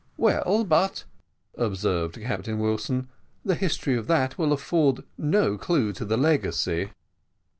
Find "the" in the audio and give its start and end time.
3.45-3.53, 6.05-6.17